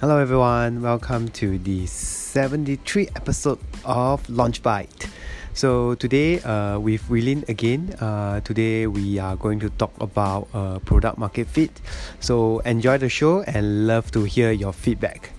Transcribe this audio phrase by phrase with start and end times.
[0.00, 0.80] Hello, everyone.
[0.80, 5.10] Welcome to the 73 episode of Launch Bite.
[5.52, 7.92] So today, uh, with Wilin again.
[8.00, 11.82] Uh, today we are going to talk about uh, product market fit.
[12.18, 15.32] So enjoy the show and love to hear your feedback.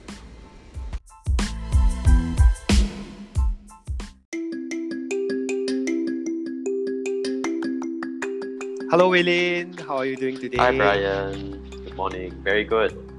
[8.92, 9.80] Hello, Wilin.
[9.80, 10.58] How are you doing today?
[10.58, 11.68] Hi, Brian.
[11.84, 12.44] Good morning.
[12.44, 13.11] Very good.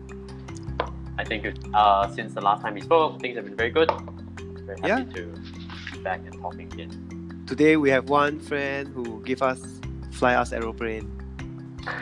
[1.23, 3.87] I think uh, since the last time we spoke, things have been very good.
[4.67, 5.05] Very happy Yeah.
[5.15, 5.23] to
[5.95, 6.91] be back and talking again.
[7.47, 9.63] Today we have one friend who give us
[10.11, 11.07] fly us aeroplane.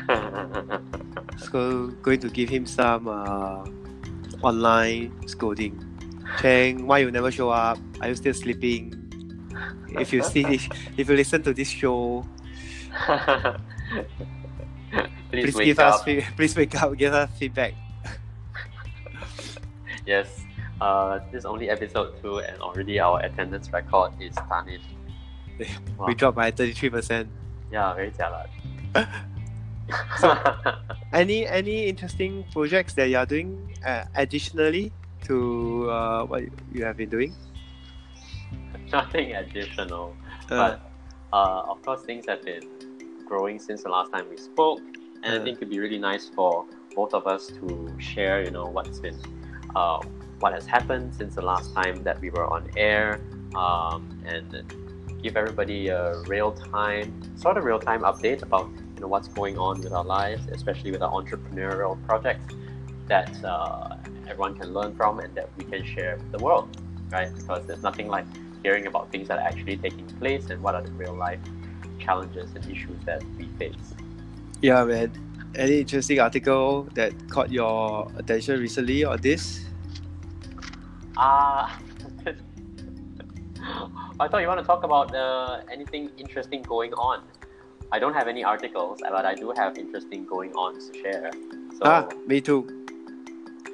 [1.41, 3.65] So going to give him some uh,
[4.45, 5.73] online scolding.
[6.41, 7.79] Cheng, why you never show up?
[8.01, 8.93] Are you still sleeping?
[9.99, 12.25] If you see this, if you listen to this show,
[15.33, 15.95] please, please, wake give up.
[15.95, 16.03] us
[16.37, 17.73] please wake up, give us feedback.
[20.11, 20.43] Yes.
[20.81, 24.91] Uh, this is only episode two, and already our attendance record is tarnished.
[25.99, 26.07] Wow.
[26.09, 27.29] We dropped by thirty three percent.
[27.71, 28.49] Yeah, very jialat.
[31.13, 34.91] Any any interesting projects that you are doing uh, additionally
[35.29, 37.35] to uh, what you have been doing?
[38.93, 40.17] Nothing additional.
[40.49, 40.91] Uh, but
[41.33, 42.65] uh, of course things have been
[43.29, 44.81] growing since the last time we spoke
[45.23, 45.41] and Uh.
[45.41, 46.65] i think it'd be really nice for
[46.97, 49.21] both of us to share you know what's been
[49.75, 49.99] uh,
[50.39, 53.21] what has happened since the last time that we were on air
[53.55, 54.73] um, and
[55.23, 59.59] give everybody a real time sort of real time update about you know what's going
[59.59, 62.55] on with our lives especially with our entrepreneurial projects
[63.07, 63.97] that uh,
[64.27, 67.83] everyone can learn from and that we can share with the world right because there's
[67.83, 68.25] nothing like
[68.63, 71.41] hearing about things that are actually taking place and what are the real life
[71.99, 73.95] challenges and issues that we face.
[74.61, 75.13] Yeah, man.
[75.55, 79.65] Any interesting article that caught your attention recently on this?
[81.17, 81.79] Ah,
[84.21, 87.25] I thought you want to talk about uh, anything interesting going on.
[87.93, 91.31] I don't have any articles, but I do have interesting going on to share.
[91.73, 92.87] So, Ah, me too.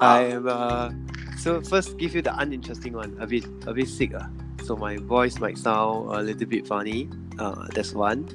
[0.00, 0.16] Ah.
[0.16, 0.48] I am.
[0.48, 0.91] Uh,
[1.37, 3.16] so first, give you the uninteresting one.
[3.20, 4.14] A bit, a bit sick.
[4.14, 4.25] Uh.
[4.66, 7.09] So my voice might sound a little bit funny.
[7.38, 8.27] Uh, that's one.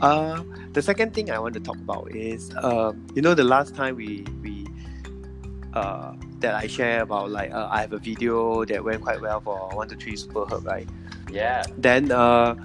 [0.00, 0.42] Uh,
[0.72, 3.96] the second thing I want to talk about is, um, you know, the last time
[3.96, 4.66] we we
[5.74, 9.40] uh, that I share about like uh, I have a video that went quite well
[9.40, 10.88] for one to three super herb, right?
[11.30, 12.56] yeah, then uh,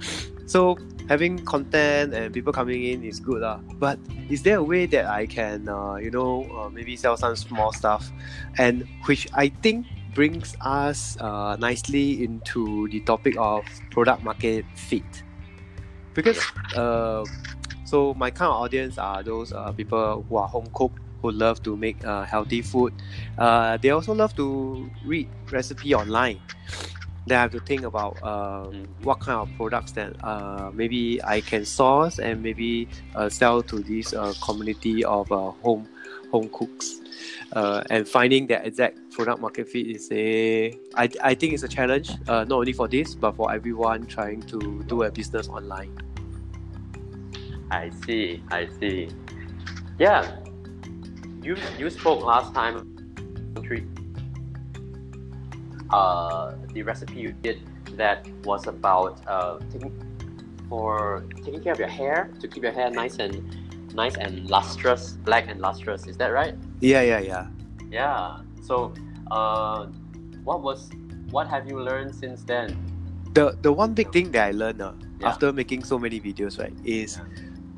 [0.46, 0.78] so
[1.08, 3.60] having content and people coming in is good lah.
[3.76, 3.98] But
[4.30, 7.72] is there a way that I can uh, you know uh, maybe sell some small
[7.72, 8.08] stuff,
[8.56, 9.84] and which I think
[10.14, 15.22] brings us uh, nicely into the topic of product market fit,
[16.14, 17.24] because uh,
[17.84, 21.62] so my kind of audience are those uh, people who are home cooked who love
[21.62, 22.92] to make uh, healthy food.
[23.38, 26.40] Uh, they also love to read recipe online.
[27.26, 28.86] They have to think about Mm.
[29.04, 32.88] what kind of products that uh, maybe I can source and maybe
[33.28, 35.86] sell to this community of home
[36.32, 37.00] home cooks.
[37.54, 42.10] And finding that exact product market fit is a I, I think it's a challenge
[42.28, 45.92] uh, not only for this but for everyone trying to do a business online.
[47.70, 49.08] I see, I see.
[49.98, 50.36] Yeah,
[51.42, 52.88] you you spoke last time.
[55.90, 57.60] Uh, the recipe you did
[57.96, 59.92] that was about uh, taking
[60.68, 63.44] for taking care of your hair to keep your hair nice and
[63.94, 66.06] nice and lustrous, black and lustrous.
[66.06, 66.54] Is that right?
[66.80, 67.46] Yeah, yeah, yeah.
[67.90, 68.38] Yeah.
[68.62, 68.94] So,
[69.30, 69.86] uh,
[70.44, 70.90] what was
[71.30, 72.76] what have you learned since then?
[73.34, 75.28] The the one big thing that I learned uh, Yeah.
[75.28, 77.18] after making so many videos right is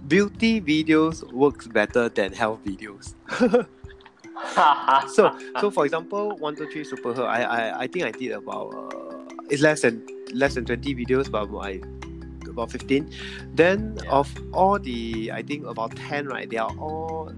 [0.09, 3.15] beauty videos works better than health videos.
[5.09, 5.31] so
[5.61, 8.69] so for example one two three super her I, I i think i did about
[8.75, 11.81] uh, it's less than less than 20 videos but my
[12.49, 13.09] about 15
[13.55, 14.11] then Yeah.
[14.11, 17.32] of all the i think about 10 right they are all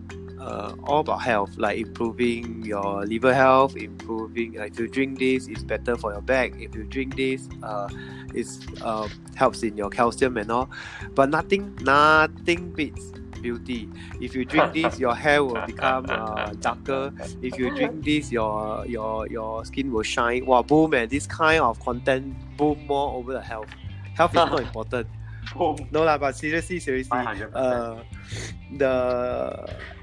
[0.47, 5.49] uh, all about health like improving your liver health improving like if you drink this
[5.49, 6.53] it's better for your back.
[6.59, 7.89] If you drink this uh
[8.33, 10.71] it's uh, helps in your calcium and all.
[11.15, 13.13] But nothing nothing beats
[13.43, 13.89] beauty.
[14.21, 17.13] If you drink this your hair will become uh, darker.
[17.43, 20.47] If you drink this your your your skin will shine.
[20.47, 23.69] Wow boom and this kind of content boom more over the health.
[24.15, 25.09] Health is not important
[25.55, 25.77] Boom.
[25.91, 27.17] no lah but seriously seriously
[27.55, 28.03] uh,
[28.77, 28.95] the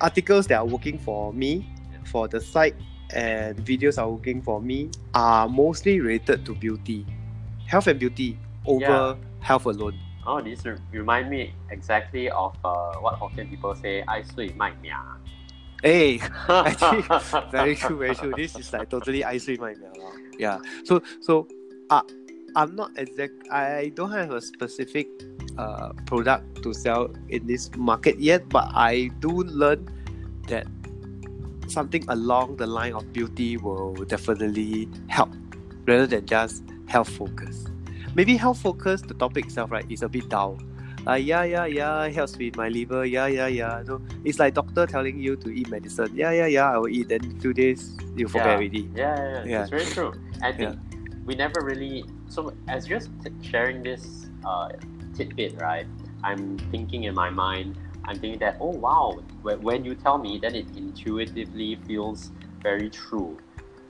[0.01, 1.67] articles that are working for me
[2.05, 2.75] for the site
[3.13, 7.05] and videos are working for me are mostly related to beauty
[7.67, 9.15] health and beauty over Yeah.
[9.41, 14.23] health alone Oh, this re- remind me exactly of uh, what Hokkien people say, "I
[14.23, 14.95] sui mai mia."
[15.83, 17.03] Hey, actually,
[17.51, 18.31] very true, very true.
[18.31, 19.91] This is like totally ice cream right now.
[20.39, 20.63] Yeah.
[20.87, 21.51] So so
[21.91, 22.07] uh,
[22.55, 25.11] I'm not exact I don't have a specific
[25.57, 29.89] uh, product to sell in this market yet, but I do learn
[30.47, 30.67] that
[31.67, 35.29] something along the line of beauty will definitely help
[35.85, 37.65] rather than just health focus.
[38.15, 40.59] Maybe health focus, the topic itself, right, is a bit dull.
[41.05, 43.05] Uh, yeah, yeah, yeah, helps with my liver.
[43.05, 43.83] Yeah, yeah, yeah.
[43.83, 46.11] So it's like doctor telling you to eat medicine.
[46.15, 46.71] Yeah, yeah, yeah.
[46.71, 47.09] I will eat.
[47.09, 48.53] Then few days you forget yeah.
[48.53, 48.89] already.
[48.95, 49.61] Yeah, yeah, yeah, Yeah.
[49.61, 50.13] It's very true.
[50.41, 50.79] I think
[51.25, 52.05] we never really.
[52.29, 53.01] So as you're
[53.41, 54.69] sharing this uh,
[55.15, 55.87] tidbit, right?
[56.23, 57.77] I'm thinking in my mind.
[58.05, 62.31] I'm thinking that oh wow, when, you tell me, then it intuitively feels
[62.61, 63.37] very true.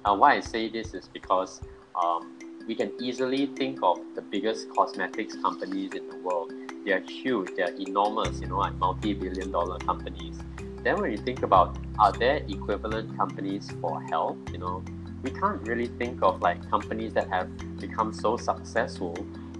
[0.05, 1.61] Uh, why I say this is because
[1.95, 2.37] um,
[2.67, 6.51] we can easily think of the biggest cosmetics companies in the world.
[6.85, 7.49] They are huge.
[7.55, 8.39] They are enormous.
[8.41, 10.39] You know, like multi-billion-dollar companies.
[10.83, 14.37] Then when you think about are there equivalent companies for health?
[14.51, 14.83] You know,
[15.21, 19.15] we can't really think of like companies that have become so successful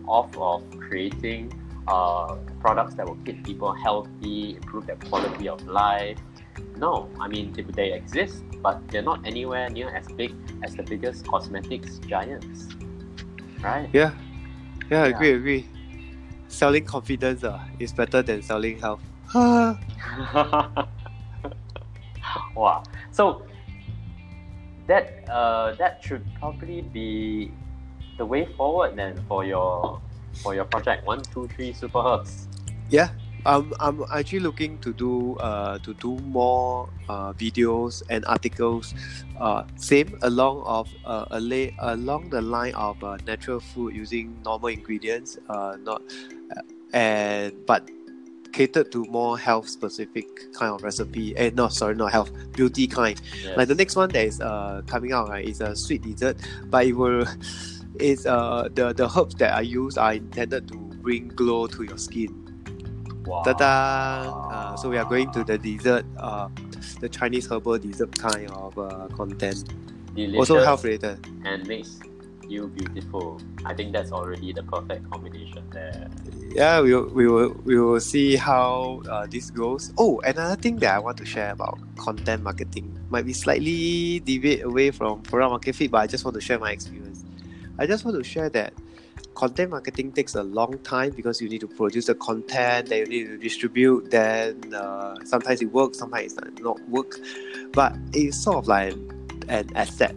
[0.08, 1.52] off of creating
[1.88, 6.18] uh, products that will keep people healthy, improve their quality of life.
[6.78, 10.34] No, I mean they, they exist, but they're not anywhere near as big
[10.64, 12.70] as the biggest cosmetics giants,
[13.62, 13.90] right?
[13.94, 14.14] Yeah.
[14.90, 15.68] Yeah, agree, agree.
[16.48, 19.02] Selling confidence uh, is better than selling health.
[22.56, 22.84] wow.
[23.12, 23.46] So
[24.88, 27.52] that uh, that should probably be
[28.18, 30.00] the way forward then for your
[30.42, 31.06] for your project.
[31.06, 32.48] One, two, three super herbs.
[32.90, 33.10] Yeah,
[33.46, 38.94] um, I'm actually looking to do uh, to do more uh, videos and articles,
[39.40, 44.38] uh, same along of uh, a lay, along the line of uh, natural food using
[44.44, 46.02] normal ingredients, uh, not
[46.56, 46.62] uh,
[46.94, 47.90] and but
[48.54, 51.36] catered to more health specific kind of recipe.
[51.36, 53.20] Eh, no, sorry, not health, beauty kind.
[53.44, 53.58] Yes.
[53.58, 56.38] Like the next one that is uh coming out right is a sweet dessert,
[56.70, 57.26] but it will
[58.00, 61.98] it's uh the the herbs that I use are intended to bring glow to your
[61.98, 62.32] skin.
[63.26, 63.44] wow.
[63.44, 64.50] Ta-da!
[64.52, 66.48] Uh, so we are going to the dessert, uh,
[67.00, 69.70] the Chinese herbal dessert kind of uh, content.
[70.16, 71.18] Delicious Also health related.
[71.46, 72.00] and makes
[72.48, 73.42] you beautiful.
[73.66, 76.10] I think that's already the perfect combination there.
[76.54, 79.92] Yeah, we will, we will, we will see how uh, this goes.
[79.98, 84.64] Oh, another thing that I want to share about content marketing might be slightly deviate
[84.64, 87.13] away from product market fit, but I just want to share my experience.
[87.80, 88.74] I just want to share that
[89.36, 93.06] content marketing takes a long time because you need to produce the content, then you
[93.08, 97.18] need to distribute, then uh, sometimes it works, sometimes it not work.
[97.72, 98.94] But it's sort of like
[99.48, 100.16] an asset.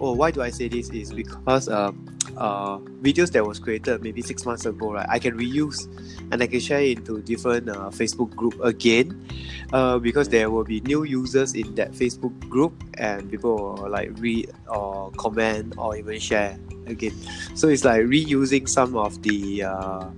[0.00, 0.90] Oh, why do I say this?
[0.90, 5.06] Is because um, uh, videos that was created maybe six months ago, right?
[5.08, 5.86] I can reuse
[6.30, 9.26] and I can share it into different uh, Facebook group again,
[9.72, 14.10] uh, because there will be new users in that Facebook group and people will like
[14.18, 17.14] read or comment or even share again.
[17.54, 20.10] So it's like reusing some of the uh,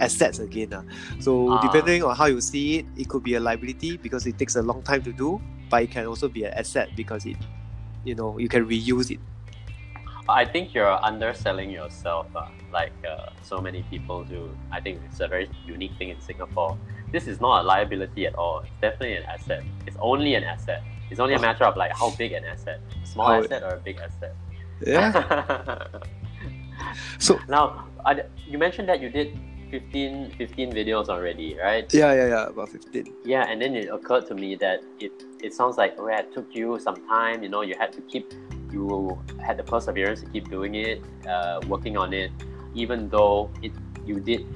[0.00, 0.72] assets again.
[0.72, 0.82] Uh.
[1.20, 1.58] So Ah.
[1.58, 4.62] depending on how you see it, it could be a liability because it takes a
[4.62, 7.36] long time to do, but it can also be an asset because it,
[8.04, 9.20] you know, you can reuse it.
[10.28, 14.50] I think you're underselling yourself, uh, like uh, so many people do.
[14.72, 16.76] I think it's a very unique thing in Singapore.
[17.12, 18.60] This is not a liability at all.
[18.60, 19.62] It's definitely an asset.
[19.86, 20.82] It's only an asset.
[21.10, 23.78] It's only a matter of like how big an asset, small How- asset or a
[23.78, 24.34] big asset.
[24.84, 25.86] Yeah.
[27.18, 29.38] So now, I- you mentioned that you did
[29.70, 31.92] 15, 15 videos already, right?
[31.92, 33.12] yeah, yeah, yeah, about fifteen.
[33.24, 35.12] Yeah, and then it occurred to me that it
[35.42, 37.42] it sounds like oh, it took you some time.
[37.42, 38.32] You know, you had to keep,
[38.76, 42.30] you had the perseverance to keep doing it, uh, working on it,
[42.74, 43.72] even though it
[44.06, 44.46] you did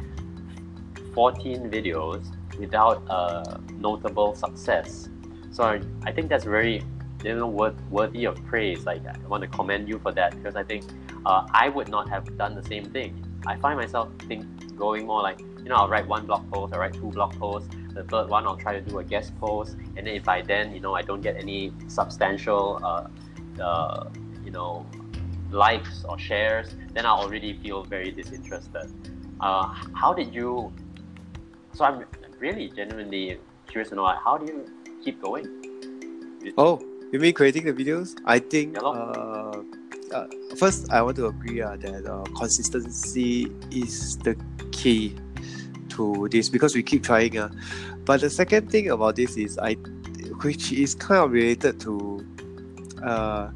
[1.15, 2.25] 14 videos
[2.59, 5.09] without a notable success.
[5.51, 6.83] So I, I think that's very
[7.25, 8.85] you know worth, worthy of praise.
[8.85, 10.85] Like I want to commend you for that because I think
[11.27, 13.11] uh, I would not have done the same thing.
[13.47, 14.45] I find myself think
[14.77, 17.69] going more like you know I'll write one blog post, I'll write two blog posts.
[17.95, 20.73] The third one I'll try to do a guest post, and then if by then
[20.75, 23.09] you know I don't get any substantial uh,
[23.61, 24.09] uh,
[24.45, 24.87] you know
[25.51, 28.91] likes or shares, then I'll already feel very disinterested.
[29.41, 30.73] Uh, how did you?
[31.75, 32.05] So I'm
[32.39, 33.39] really genuinely
[33.69, 34.67] curious to know how do you
[35.03, 35.47] keep going?
[36.57, 36.81] Oh,
[37.13, 38.17] you mean creating the videos?
[38.25, 39.63] I think Yeah uh,
[40.13, 40.27] uh,
[40.57, 44.37] first I want to agree uh, that uh, consistency is the
[44.73, 45.17] key
[45.91, 47.39] to this because we keep trying.
[47.39, 47.51] Uh.
[48.05, 49.75] But the second thing about this is I,
[50.43, 52.27] which is kind of related to
[53.03, 53.51] uh,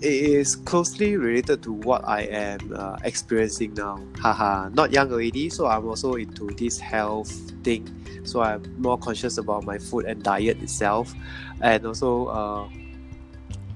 [0.00, 3.98] it is closely related to what I am uh, experiencing now.
[4.18, 7.32] Haha, not young already, so I'm also into this health
[7.64, 7.88] thing.
[8.24, 11.14] So I'm more conscious about my food and diet itself,
[11.62, 12.68] and also uh,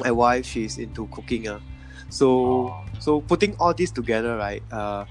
[0.00, 1.48] my wife she's into cooking.
[1.48, 1.60] Uh.
[2.10, 4.62] So so putting all this together, right?
[4.70, 5.04] Uh,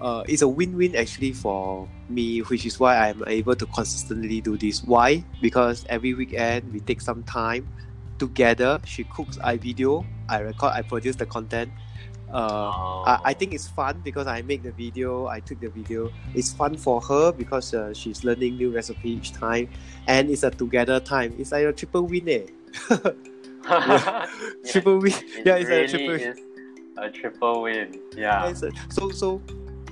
[0.00, 4.56] uh, it's a win-win actually for me, which is why I'm able to consistently do
[4.56, 4.82] this.
[4.82, 5.24] Why?
[5.42, 7.68] Because every weekend we take some time
[8.18, 8.80] together.
[8.84, 11.70] She cooks, I video, I record, I produce the content.
[12.30, 13.04] Uh, Oh.
[13.06, 16.12] I, I think it's fun because I make the video, I took the video.
[16.34, 19.68] It's fun for her because uh, she's learning new recipe each time,
[20.06, 21.34] and it's a together time.
[21.38, 22.42] It's like a triple win, eh?
[23.68, 24.26] Yeah,
[24.66, 25.12] triple win.
[25.12, 26.14] it yeah, it's really a triple.
[26.14, 26.38] is
[26.98, 27.98] a triple win.
[28.16, 28.44] Yeah.
[28.44, 29.40] Yeah, a- so so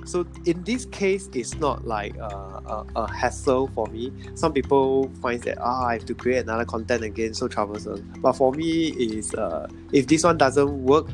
[0.07, 4.11] so in this case it's not like a, a, a hassle for me.
[4.35, 8.13] Some people find that ah i have to create another content again so troublesome.
[8.21, 11.07] But for me is uh, if this one doesn't work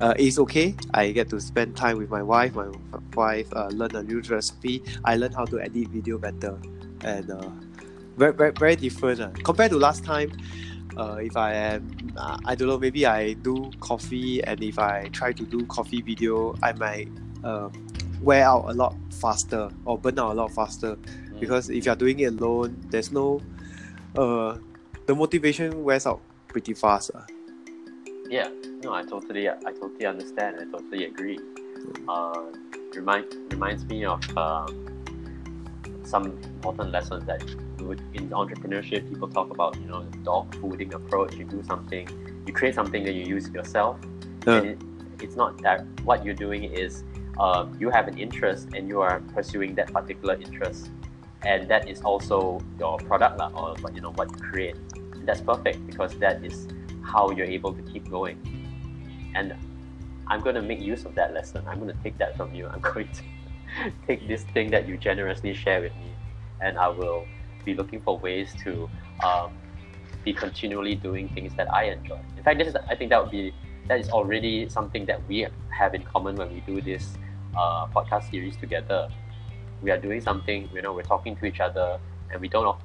[0.00, 0.74] uh, it's okay.
[0.94, 2.56] I get to spend time with my wife.
[2.56, 2.68] My
[3.14, 4.82] wife uh, learn a new recipe.
[5.04, 6.58] I learn how to edit video better.
[7.04, 7.48] And uh,
[8.16, 9.30] very, very, very different uh.
[9.44, 10.32] compared to last time
[10.96, 15.08] uh, if I am, uh, I don't know, maybe I do coffee, and if I
[15.12, 17.08] try to do coffee video, I might
[17.44, 17.72] um,
[18.22, 21.40] wear out a lot faster or burn out a lot faster Mm.
[21.40, 23.40] because if you're doing it alone, there's no,
[24.16, 24.56] uh,
[25.06, 27.10] the motivation wears out pretty fast.
[27.14, 27.20] Uh.
[28.28, 28.48] Yeah,
[28.82, 30.56] no, I totally, I totally understand.
[30.60, 31.38] I totally agree.
[32.08, 32.42] Uh,
[32.94, 34.86] remind reminds me of um,
[36.04, 37.42] some important lessons that
[38.14, 39.76] in entrepreneurship people talk about.
[39.76, 41.34] You know, the dog fooding approach.
[41.34, 42.08] You do something,
[42.46, 43.96] you create something that you use yourself,
[44.46, 44.58] Yeah.
[44.58, 44.78] and it,
[45.20, 47.02] it's not that what you're doing is
[47.38, 50.90] um, you have an interest and you are pursuing that particular interest,
[51.42, 54.76] and that is also your product lah, or what you know what you create.
[54.94, 56.68] And that's perfect because that is
[57.02, 58.38] how you're able to keep going.
[59.34, 59.54] And
[60.26, 61.64] I'm going to make use of that lesson.
[61.66, 62.66] I'm going to take that from you.
[62.72, 66.12] I'm going to take this thing that you generously share with me,
[66.60, 67.26] and I will
[67.64, 68.90] be looking for ways to
[69.22, 69.52] um,
[70.24, 72.20] be continually doing things that I enjoy.
[72.36, 73.54] In fact, this is I think that would be
[73.92, 77.18] that is already something that we have in common when we do this
[77.54, 79.08] uh, podcast series together.
[79.82, 81.98] We are doing something, you know, we're talking to each other,
[82.30, 82.78] and we don't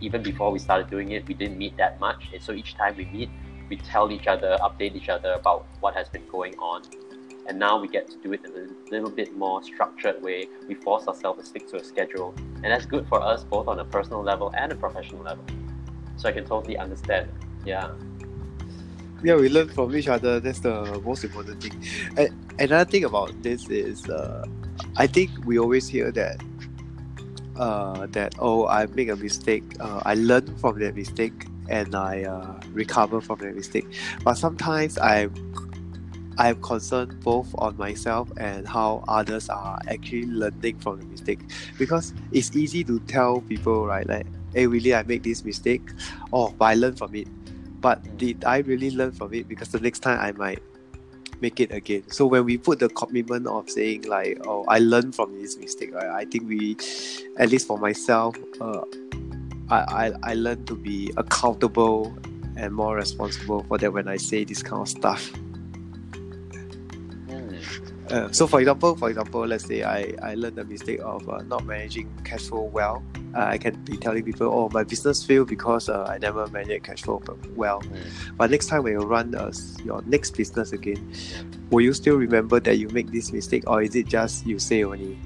[0.00, 2.28] even before we started doing it, we didn't meet that much.
[2.34, 3.30] And so each time we meet,
[3.70, 6.82] we tell each other, update each other about what has been going on.
[7.46, 10.48] And now we get to do it in a little bit more structured way.
[10.68, 12.34] We force ourselves to stick to a schedule.
[12.36, 15.46] And that's good for us both on a personal level and a professional level.
[16.16, 17.30] So I can totally understand.
[17.64, 17.92] Yeah.
[19.24, 20.38] Yeah, we learn from each other.
[20.38, 21.82] That's the most important thing.
[22.18, 22.28] And
[22.60, 24.44] another thing about this is, uh,
[24.96, 26.42] I think we always hear that,
[27.56, 29.64] uh, that oh, I make a mistake.
[29.80, 33.86] Uh, I learn from that mistake and I uh, recover from that mistake.
[34.22, 35.32] But sometimes I'm,
[36.36, 41.40] I'm concerned both on myself and how others are actually learning from the mistake,
[41.78, 45.88] because it's easy to tell people right, like, hey, really, I make this mistake.
[46.30, 47.26] Oh, but I learn from it
[47.84, 49.46] but did I really learn from it?
[49.46, 50.62] Because the next time I might
[51.42, 52.08] make it again.
[52.08, 55.92] So when we put the commitment of saying like, oh, I learned from this mistake,
[55.92, 56.08] right?
[56.08, 56.78] I think we,
[57.36, 58.80] at least for myself, uh,
[59.68, 59.76] I,
[60.06, 62.16] I I learned to be accountable
[62.56, 65.30] and more responsible for that when I say this kind of stuff.
[68.10, 71.42] Uh, so for example, for example, let's say I, I learned the mistake of uh,
[71.42, 73.02] not managing cash flow well.
[73.34, 76.84] Uh, I can be telling people, oh, my business failed because uh, I never managed
[76.84, 77.22] cash flow
[77.56, 77.80] well.
[77.80, 78.36] Hmm.
[78.36, 79.52] But next time when you run uh,
[79.84, 81.12] your next business again,
[81.70, 84.84] will you still remember that you make this mistake, or is it just you say
[84.84, 85.18] only?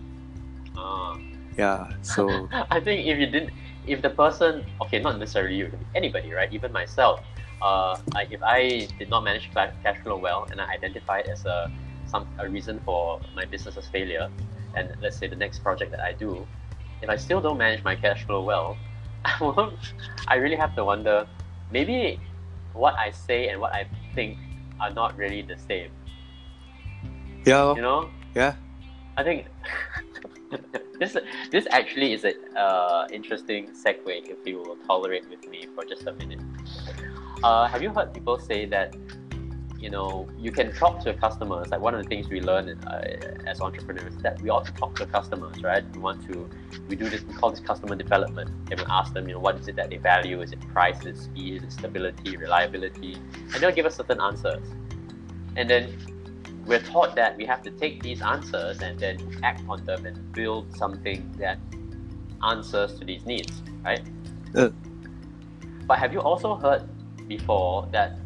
[0.77, 1.19] Ah.
[1.59, 1.93] Yeah.
[2.03, 3.51] So I think if you didn't,
[3.87, 6.53] if the person, okay, not necessarily you, it could be anybody, right?
[6.53, 7.21] Even myself,
[7.61, 7.99] uh,
[8.31, 11.71] if I did not manage cash flow well and I identify it as a
[12.09, 14.29] some a reason for my business's failure,
[14.75, 16.47] and let's say the next project that I do,
[17.03, 18.77] if I still don't manage my cash flow well,
[19.25, 19.75] I won't.
[20.27, 21.27] I really have to wonder,
[21.71, 22.21] maybe
[22.73, 24.39] what I say and what I think
[24.81, 25.91] are not really the same.
[27.45, 28.11] yeah, You know?
[28.35, 28.55] yeah.
[29.17, 29.47] I think
[31.01, 31.17] this
[31.51, 36.07] this actually is an uh, interesting segue if you will tolerate with me for just
[36.07, 36.41] a minute.
[37.43, 38.95] Uh, have you heard people say that
[39.79, 41.69] you know you can talk to customers?
[41.69, 44.73] Like one of the things we learn uh, as entrepreneurs is that we ought to
[44.73, 45.85] talk to customers, right?
[45.95, 46.49] We want to
[46.89, 48.51] we do this we call this customer development.
[48.71, 50.41] And we ask them, you know, what is it that they value?
[50.43, 50.99] Is it price?
[51.01, 51.55] Is it speed?
[51.57, 52.37] Is it stability?
[52.37, 53.15] Reliability?
[53.53, 54.67] And they'll give us certain answers.
[55.57, 55.97] And then
[56.67, 60.33] we're taught that we have to take these answers and then act on them and
[60.33, 61.59] build something that
[62.43, 64.03] answers to these needs, right?
[64.55, 64.71] Uh.
[65.87, 66.83] But have you also heard
[67.27, 68.19] before that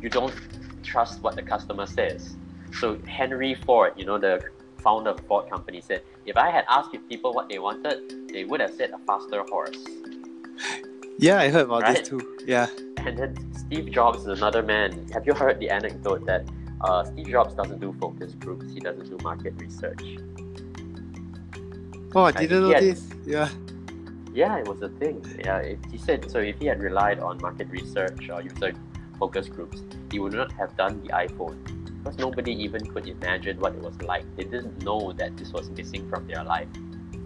[0.00, 0.34] you don't
[0.82, 2.36] trust what the customer says.
[2.78, 4.42] So Henry Ford, you know, the
[4.78, 8.44] founder of the Ford company said, if I had asked people what they wanted, they
[8.44, 9.76] would have said a faster horse.
[11.18, 11.96] Yeah, I heard about Right?
[11.98, 12.38] this too.
[12.46, 12.66] Yeah.
[12.98, 15.06] And then Steve Jobs is another man.
[15.12, 16.48] Have you heard the anecdote that
[16.82, 20.02] uh, Steve Jobs doesn't do focus groups, he doesn't do market research?
[22.14, 23.06] Oh, I didn't know had- this.
[23.26, 23.48] Yeah.
[24.32, 25.24] Yeah, it was a thing.
[25.40, 26.38] Yeah, he said so.
[26.38, 28.72] If he had relied on market research or user
[29.20, 31.56] focus groups, he would not have done the iPhone
[31.98, 34.24] because nobody even could imagine what it was like.
[34.36, 36.68] They didn't know that this was missing from their life.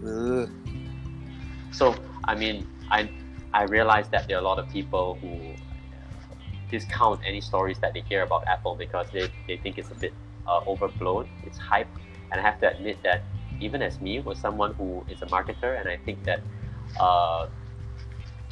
[0.05, 0.45] Uh,
[1.71, 3.09] So, I mean, I
[3.51, 5.31] I realize that there are a lot of people who
[6.69, 10.13] discount any stories that they hear about Apple because they, they think it's a bit
[10.47, 11.87] uh, overblown, it's hype.
[12.31, 13.23] And I have to admit that
[13.59, 16.41] even as me, was someone who is a marketer, and I think that
[16.99, 17.47] uh,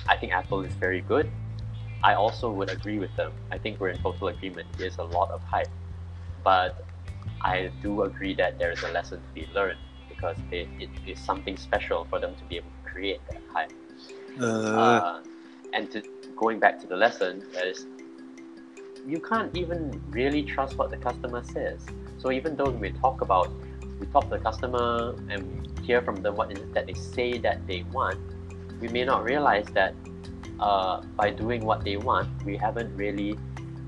[0.07, 1.31] I think Apple is very good.
[2.03, 3.33] I also would agree with them.
[3.51, 4.67] I think we're in total agreement.
[4.77, 5.72] There's a lot of hype,
[6.43, 6.88] but
[7.41, 9.79] I do agree that there is a lesson to be learned
[10.10, 13.72] because it, it is something special for them to be able to create that hype.
[14.41, 15.22] uh, Uh,
[15.74, 16.03] and to
[16.36, 17.88] going back to the lesson, that is,
[19.05, 21.86] you can't even really trust what the customer says.
[22.17, 23.51] So even though we talk about,
[24.00, 27.38] we talk to the customer and hear from them what is it that they say
[27.39, 28.19] that they want,
[28.79, 29.95] we may not realize that
[30.63, 33.38] uh, by doing what they want, we haven't really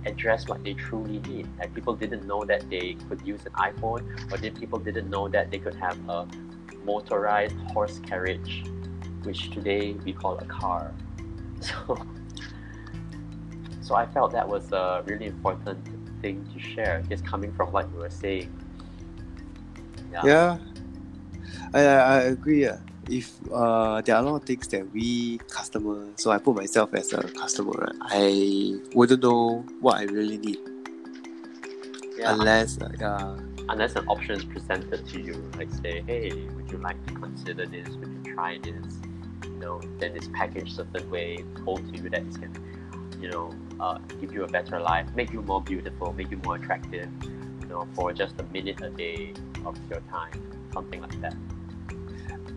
[0.05, 1.48] addressed what they truly need.
[1.58, 4.01] Like people didn't know that they could use an iPhone,
[4.32, 6.27] or did people didn't know that they could have a
[6.84, 8.65] motorized horse carriage,
[9.24, 10.91] which today we call a car.
[11.62, 11.98] So,
[13.82, 15.79] so I felt that was a really important
[16.22, 18.51] thing to share, just coming from what you were saying.
[20.12, 20.58] yeah.
[21.74, 22.65] I, I I agree.
[22.67, 22.77] Uh.
[23.07, 26.93] If uh, there are a lot of things that we customer, so I put myself
[26.93, 30.57] as a customer, right, I wouldn't know what I really need
[32.17, 32.33] Yeah.
[32.33, 33.38] unless uh,
[33.69, 37.65] unless an option is presented to you, like say, hey, would you like to consider
[37.65, 37.88] this?
[37.97, 39.00] Would you try this?
[39.43, 42.53] You know, then it's packaged certain way, told to you that it can,
[43.22, 46.55] you know, uh, give you a better life, make you more beautiful, make you more
[46.55, 47.09] attractive,
[47.61, 49.33] you know, for just a minute a day
[49.65, 51.35] of your time, something like that.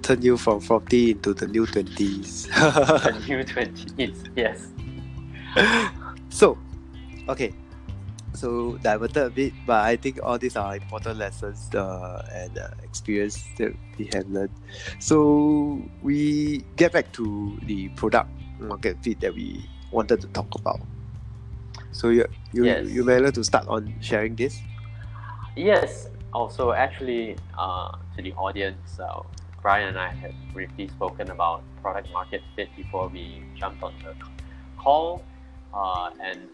[0.08, 2.48] Turn you from 40 into the new 20s.
[2.48, 4.72] the new twenties, yes.
[6.30, 6.56] so,
[7.28, 7.52] okay.
[8.32, 12.68] So diverted a bit, but I think all these are important lessons uh, and uh,
[12.82, 14.52] experience that we have learned.
[14.98, 20.80] So we get back to the product market fit that we wanted to talk about.
[21.92, 22.86] So you you Yes.
[22.88, 24.60] you managed to start on sharing this.
[25.56, 26.08] Yes.
[26.32, 29.24] Also, actually, uh, to the audience, uh,
[29.60, 34.14] Brian and I had briefly spoken about product market fit before we jumped on the
[34.76, 35.24] call,
[35.74, 36.48] uh, and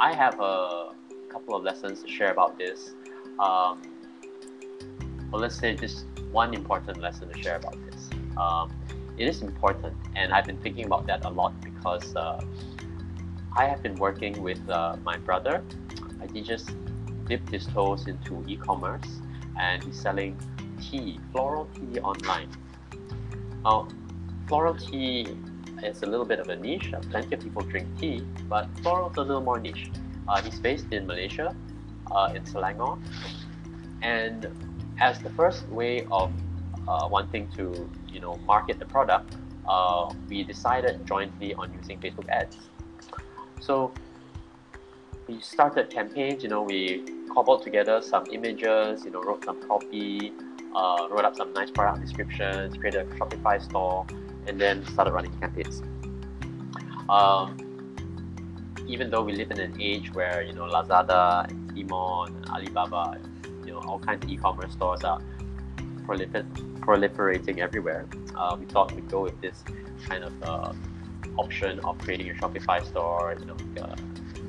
[0.00, 0.92] I have a
[1.28, 2.94] couple of lessons to share about this.
[3.38, 3.82] Um,
[5.30, 8.08] well, let's say just one important lesson to share about this.
[8.36, 8.72] Um,
[9.18, 12.40] it is important, and I've been thinking about that a lot because uh,
[13.54, 15.62] I have been working with uh, my brother.
[16.32, 16.70] He just
[17.26, 19.20] dipped his toes into e-commerce,
[19.58, 20.38] and he's selling
[20.80, 22.50] tea, floral tea online.
[23.64, 23.88] Now,
[24.48, 25.26] floral tea
[25.82, 26.92] is a little bit of a niche.
[26.92, 29.90] Uh, Plenty of people drink tea, but floral is a little more niche.
[30.28, 31.54] Uh, he's based in Malaysia,
[32.10, 32.98] uh, in Selangor,
[34.02, 34.46] and
[35.00, 36.30] as the first way of
[36.86, 42.28] uh, wanting to, you know, market the product, uh, we decided jointly on using Facebook
[42.28, 42.56] ads.
[43.60, 43.92] So
[45.26, 46.42] we started campaigns.
[46.42, 49.04] You know, we cobbled together some images.
[49.04, 50.32] You know, wrote some copy,
[50.74, 54.06] uh, wrote up some nice product descriptions, created a Shopify store,
[54.46, 55.82] and then started running campaigns.
[57.08, 57.66] Um,
[58.86, 63.20] even though we live in an age where you know Lazada, and Tmall, and Alibaba,
[63.64, 65.20] you know all kinds of e-commerce stores are
[66.06, 66.46] prolifer-
[66.80, 68.06] proliferating everywhere,
[68.36, 69.62] uh, we thought we'd go with this
[70.08, 70.72] kind of uh,
[71.36, 73.96] option of creating a Shopify store, you know, like a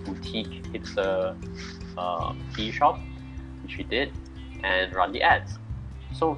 [0.05, 1.35] boutique hipster
[1.97, 2.99] uh, tea shop,
[3.63, 4.11] which we did,
[4.63, 5.57] and run the ads.
[6.13, 6.37] So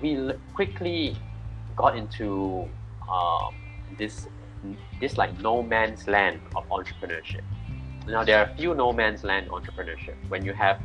[0.00, 1.16] we quickly
[1.76, 2.68] got into
[3.10, 3.54] um,
[3.98, 4.28] this
[5.00, 7.42] this like no man's land of entrepreneurship.
[8.06, 10.16] Now there are a few no man's land entrepreneurship.
[10.28, 10.80] When you have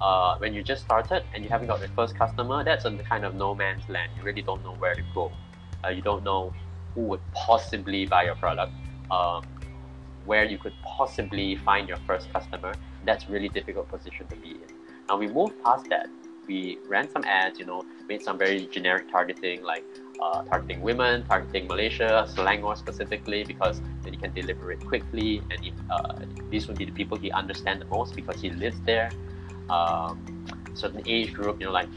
[0.00, 3.24] uh, when you just started and you haven't got your first customer, that's a kind
[3.24, 4.10] of no man's land.
[4.16, 5.32] You really don't know where to go.
[5.84, 6.52] Uh, you don't know
[6.94, 8.72] who would possibly buy your product,
[9.10, 9.42] um,
[10.24, 12.74] where you could possibly find your first customer.
[13.04, 14.68] That's really difficult position to be in.
[15.08, 16.08] Now we moved past that.
[16.46, 19.84] We ran some ads, you know, made some very generic targeting like
[20.20, 25.64] uh, targeting women, targeting Malaysia, Selangor specifically, because then he can deliver it quickly, and
[25.64, 29.10] if, uh, these would be the people he understands the most because he lives there.
[29.68, 31.88] Um, certain age group, you know, like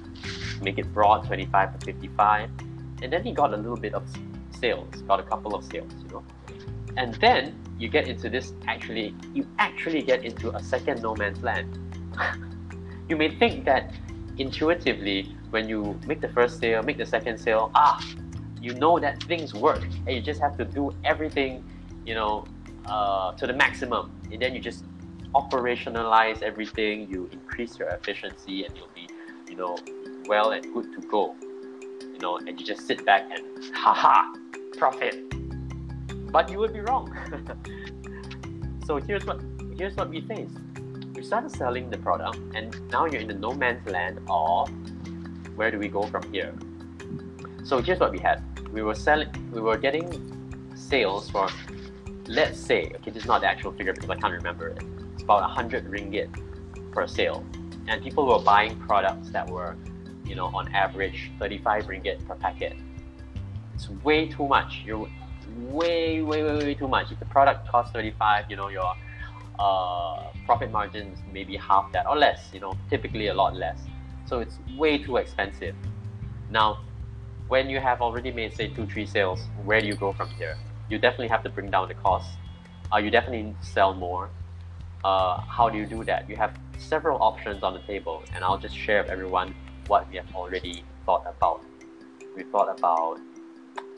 [0.61, 2.49] make it broad, 25 to 55,
[3.01, 4.03] and then he got a little bit of
[4.51, 6.23] sales, got a couple of sales, you know,
[6.95, 11.43] and then you get into this actually, you actually get into a second no man's
[11.43, 11.77] land.
[13.09, 13.93] you may think that
[14.37, 18.03] intuitively when you make the first sale, make the second sale, ah,
[18.61, 21.63] you know that things work, and you just have to do everything,
[22.05, 22.45] you know,
[22.85, 24.83] uh, to the maximum, and then you just
[25.35, 27.07] operationalize everything.
[27.09, 29.07] You increase your efficiency, and you'll be,
[29.49, 29.77] you know,
[30.27, 31.35] well and good to go.
[32.01, 34.33] You know, and you just sit back and haha,
[34.77, 35.15] profit.
[36.31, 37.15] But you would be wrong.
[38.85, 39.41] so here's what
[39.77, 40.51] here's what we face.
[41.17, 44.69] We started selling the product, and now you're in the no man's land of
[45.55, 46.53] where do we go from here?
[47.63, 48.43] So here's what we had.
[48.71, 50.07] We were selling, we were getting
[50.75, 51.49] sales for,
[52.27, 54.83] let's say, okay, this is not the actual figure because I can't remember it.
[55.13, 56.29] It's about 100 ringgit
[56.91, 57.43] per sale.
[57.87, 59.75] And people were buying products that were,
[60.23, 62.77] you know, on average 35 ringgit per packet.
[63.73, 64.83] It's way too much.
[64.85, 65.09] You're
[65.57, 67.11] way, way, way, way too much.
[67.11, 68.93] If the product costs 35, you know, your
[69.59, 73.79] uh, profit margins maybe half that or less, you know, typically a lot less.
[74.25, 75.75] So it's way too expensive.
[76.49, 76.79] Now,
[77.47, 80.57] when you have already made say two, three sales, where do you go from here?
[80.89, 82.29] You definitely have to bring down the cost.
[82.93, 84.29] Uh, you definitely sell more.
[85.03, 86.29] Uh, how do you do that?
[86.29, 89.55] You have several options on the table, and I'll just share with everyone
[89.87, 91.63] what we have already thought about.
[92.35, 93.19] We thought about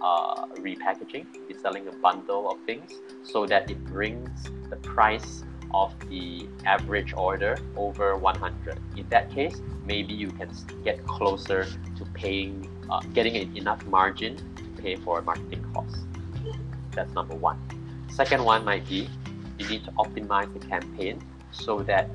[0.01, 2.91] uh, repackaging, be selling a bundle of things
[3.23, 5.43] so that it brings the price
[5.73, 8.79] of the average order over 100.
[8.97, 10.49] In that case, maybe you can
[10.83, 11.65] get closer
[11.97, 16.05] to paying, uh, getting enough margin to pay for marketing costs.
[16.91, 17.59] That's number one.
[18.09, 19.09] Second one might be
[19.59, 22.09] you need to optimize the campaign so that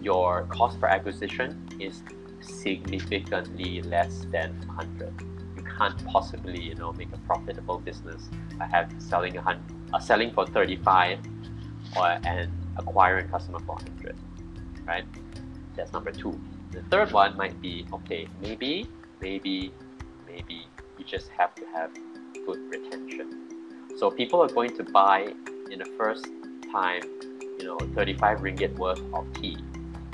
[0.00, 2.02] your cost per acquisition is
[2.40, 5.12] significantly less than 100.
[5.56, 9.98] You can't possibly, you know, make a profitable business by having selling a hundred, uh,
[9.98, 11.18] selling for 35
[11.96, 14.16] or and acquiring customer for 100,
[14.86, 15.04] right?
[15.74, 16.38] That's number two.
[16.72, 18.88] The third one might be okay, maybe,
[19.20, 19.72] maybe,
[20.26, 20.66] maybe
[20.98, 21.90] you just have to have
[22.46, 23.48] good retention.
[23.98, 25.32] So people are going to buy
[25.70, 26.26] in the first
[26.70, 27.02] time,
[27.58, 29.56] you know, 35 ringgit worth of tea,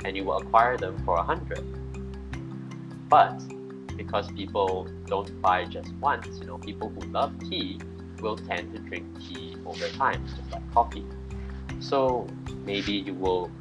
[0.05, 3.09] and you will acquire them for 100.
[3.09, 3.43] But
[3.97, 7.79] because people don't buy just once, you know, people who love tea
[8.21, 11.05] will tend to drink tea over time, just like coffee.
[11.79, 12.27] So
[12.65, 13.51] maybe you will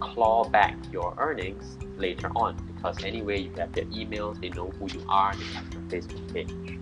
[0.00, 4.88] claw back your earnings later on because anyway you have their emails, they know who
[4.92, 6.78] you are, they have your Facebook page.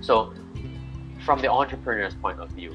[0.00, 0.34] So
[1.24, 2.74] from the entrepreneur's point of view,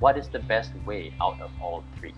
[0.00, 2.14] what is the best way out of all three?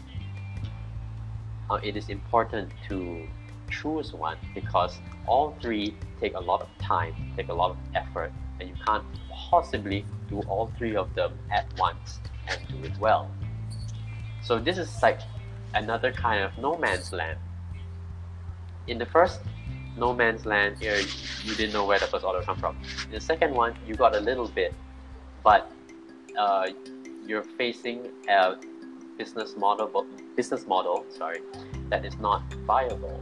[1.71, 3.27] Uh, it is important to
[3.71, 8.33] choose one because all three take a lot of time, take a lot of effort,
[8.61, 13.31] and you can't possibly do all three of them at once and do it well.
[14.47, 15.19] So this is like
[15.75, 17.37] another kind of no man's land.
[18.87, 19.41] In the first
[19.97, 21.01] no man's land here,
[21.43, 22.77] you didn't know where the first order come from.
[23.07, 24.73] In the second one, you got a little bit,
[25.43, 25.73] but
[26.39, 26.69] uh,
[27.27, 28.55] you're facing a
[29.19, 30.07] business model,
[30.37, 31.41] business model, sorry,
[31.91, 33.21] that is not viable.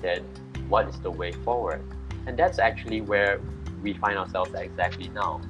[0.00, 0.24] Then,
[0.68, 1.84] what is the way forward?
[2.26, 3.38] And that's actually where
[3.82, 5.42] we find ourselves exactly now.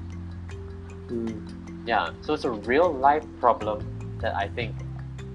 [1.06, 1.86] Mm.
[1.86, 4.74] Yeah, so it's a real life problem that I think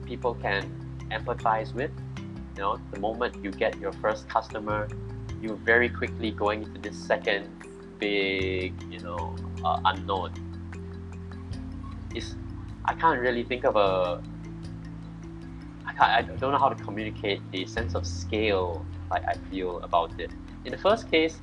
[0.06, 0.63] people can
[1.12, 1.91] empathize with.
[2.56, 4.88] You know, the moment you get your first customer,
[5.41, 7.48] you're very quickly going into this second
[8.00, 10.34] big, you know, uh, unknown.
[12.13, 12.36] It's,
[12.86, 14.22] I can't really think of a.
[15.86, 19.80] I, can't, I don't know how to communicate the sense of scale like I feel
[19.82, 20.32] about it.
[20.65, 21.39] In the first case,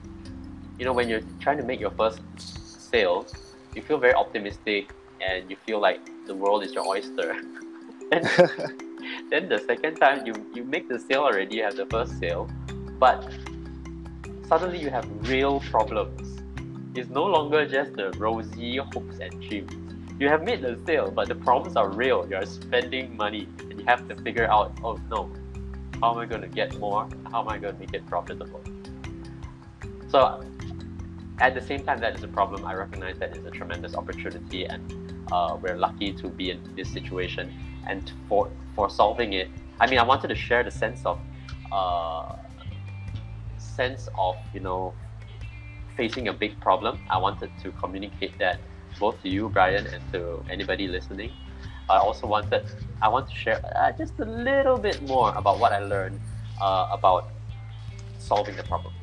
[0.79, 3.27] you know, when you're trying to make your first sale,
[3.75, 7.37] you feel very optimistic and you feel like the world is your oyster.
[8.11, 8.23] then,
[9.31, 12.49] then the second time you, you make the sale already, you have the first sale,
[13.01, 13.29] but
[14.47, 16.41] suddenly you have real problems.
[16.95, 19.73] It's no longer just the rosy hopes and dreams.
[20.21, 22.27] You have made the sale, but the problems are real.
[22.29, 25.31] You are spending money and you have to figure out, oh no,
[26.01, 27.09] how am I going to get more?
[27.31, 28.63] How am I going to make it profitable?
[30.09, 30.43] So
[31.41, 34.65] at the same time that is a problem, I recognize that it's a tremendous opportunity
[34.65, 37.53] and uh, we're lucky to be in this situation
[37.87, 41.19] and for for solving it i mean i wanted to share the sense of
[41.73, 42.37] uh,
[43.79, 44.95] sense of you know
[45.99, 46.95] facing a big problem.
[47.11, 48.61] I wanted to communicate that
[48.99, 51.33] both to you, Brian, and to anybody listening.
[51.91, 52.63] I also wanted
[53.03, 56.21] I want to share uh, just a little bit more about what I learned
[56.61, 57.33] uh, about
[58.19, 58.95] solving the problem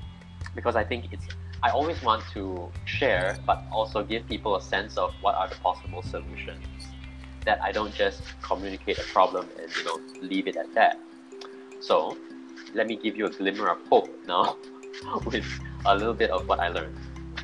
[0.55, 1.27] because I think it's
[1.65, 5.55] I always want to share but also give people a sense of what are the
[5.55, 6.63] possible solutions
[7.43, 10.99] that I don't just communicate a problem and you know leave it at that.
[11.79, 12.17] So
[12.75, 14.57] let me give you a glimmer of hope now
[15.25, 15.43] with
[15.87, 16.99] a little bit of what I learned.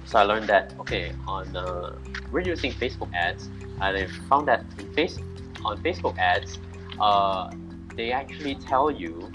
[0.06, 1.96] So I learned that okay on uh,
[2.32, 3.50] we're using Facebook ads
[3.82, 5.18] and I found that in face
[5.66, 6.60] on Facebook ads
[7.00, 7.50] uh,
[7.96, 9.32] they actually tell you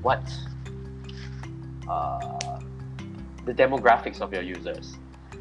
[0.00, 0.24] what
[1.86, 2.53] uh,
[3.44, 4.96] the demographics of your users.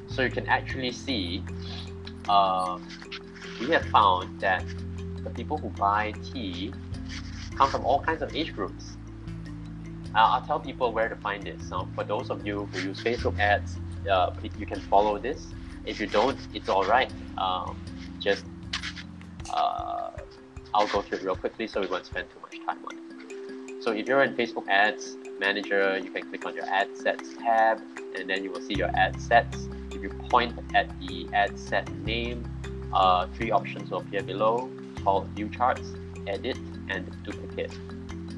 [0.08, 1.44] So you can actually see
[2.30, 2.80] uh,
[3.60, 4.64] we have found that
[5.24, 6.74] the people who buy tea
[7.56, 8.98] come from all kinds of age groups.
[10.16, 11.68] Uh, I'll tell people where to find this.
[11.68, 13.78] So for those of you who use Facebook ads,
[14.10, 15.48] uh, you can follow this.
[15.86, 17.12] If you don't, it's all right.
[17.38, 17.80] Um,
[18.20, 18.46] just
[19.50, 20.12] uh,
[20.74, 23.84] I'll go through it real quickly so we won't spend too much time on it.
[23.84, 27.82] So if you're in Facebook Ads Manager, you can click on your Ad Sets tab,
[28.16, 29.68] and then you will see your ad sets.
[29.92, 32.44] If you point at the ad set name,
[32.94, 34.70] uh, three options will appear below
[35.04, 35.94] called View Charts,
[36.28, 36.58] Edit,
[36.90, 37.72] and Duplicate.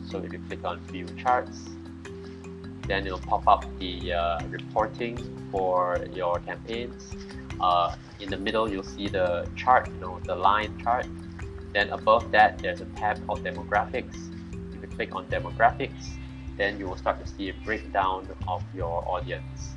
[0.10, 1.69] So if you click on View Charts,
[2.88, 5.17] then it'll pop up the uh, reporting
[5.51, 7.15] for your campaigns.
[7.60, 11.08] Uh, in the middle, you'll see the chart, you know, the line chart.
[11.73, 14.15] Then above that, there's a tab called Demographics.
[14.73, 16.15] If you click on Demographics,
[16.57, 19.75] then you will start to see a breakdown of your audience.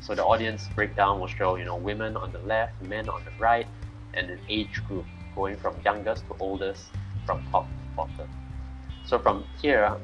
[0.00, 3.30] So the audience breakdown will show, you know, women on the left, men on the
[3.38, 3.66] right,
[4.14, 6.86] and an age group going from youngest to oldest,
[7.24, 8.28] from top to bottom.
[9.04, 9.96] So from here,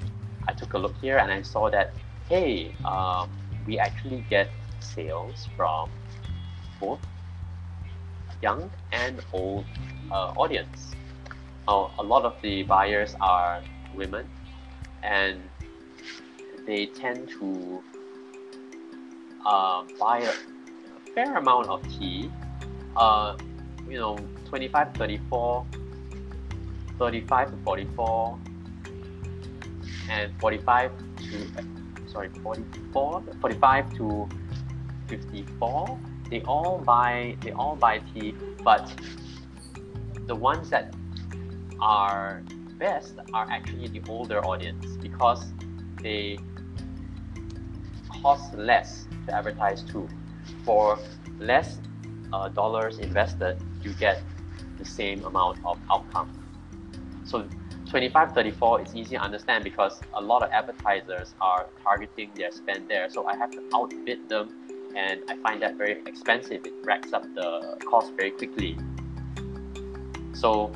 [0.46, 1.92] I took a look here and I saw that,
[2.28, 3.30] hey, um,
[3.66, 4.48] we actually get
[4.80, 5.90] sales from
[6.80, 7.00] both
[8.40, 9.64] young and old
[10.10, 10.92] uh, audience.
[11.66, 13.62] Uh, a lot of the buyers are
[13.94, 14.28] women,
[15.02, 15.42] and
[16.68, 17.82] they tend to
[19.44, 20.32] uh, buy a,
[21.14, 22.30] fair amount of tea.
[22.94, 23.34] Uh,
[23.88, 25.66] you know, 25 to 34,
[26.98, 28.38] 35 to 44,
[30.10, 31.48] and 45 to
[32.06, 34.28] sorry 44 45 to
[35.08, 35.98] 54
[36.30, 38.90] they all buy they all buy tea but
[40.26, 40.94] the ones that
[41.80, 42.42] are
[42.78, 45.52] best are actually the older audience because
[46.02, 46.38] they
[48.22, 50.08] cost less to advertise too.
[50.64, 50.98] For
[51.38, 51.80] less
[52.32, 54.22] uh, dollars invested you get
[54.78, 56.30] the same amount of outcome.
[57.24, 57.48] So
[57.86, 62.88] 25 34 is easy to understand because a lot of advertisers are targeting their spend
[62.88, 63.08] there.
[63.10, 64.50] So i have to outbid them
[64.96, 66.64] and i find that very expensive.
[66.64, 68.78] It racks up the cost very quickly.
[70.34, 70.72] So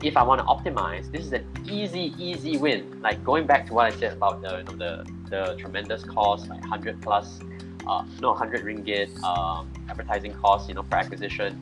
[0.00, 3.00] if i want to optimize this is an easy easy win.
[3.00, 6.48] Like going back to what i said about the you know, the, the tremendous cost
[6.48, 7.40] like 100 plus
[7.86, 11.60] uh, no 100 ringgit um, advertising cost you know for acquisition.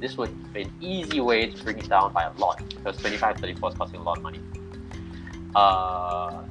[0.00, 3.38] This would be an easy way to bring it down by a lot because 25
[3.38, 4.40] 34 is costing a lot of money.
[5.54, 6.42] Uh,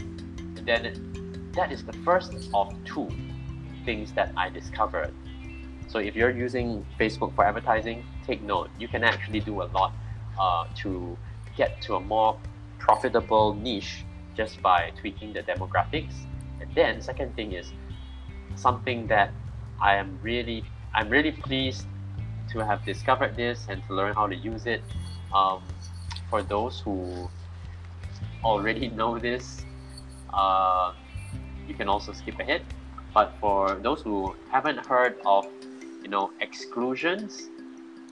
[0.63, 3.09] then that is the first of two
[3.85, 5.13] things that i discovered.
[5.87, 9.93] So if you're using facebook for advertising take note you can actually do a lot
[10.39, 11.15] uh, to
[11.55, 12.37] get to a more
[12.79, 14.03] profitable niche
[14.35, 16.25] just by tweaking the demographics
[16.75, 17.71] then second thing is
[18.55, 19.31] something that
[19.81, 21.87] i am really i'm really pleased
[22.55, 24.81] to have discovered this and to learn how to use it.
[25.33, 25.63] Um,
[26.29, 27.29] for those who
[28.43, 29.65] already know this,
[30.33, 30.93] uh,
[31.67, 32.63] you can also skip ahead.
[33.13, 35.47] But for those who haven't heard of,
[36.01, 37.49] you know, exclusions,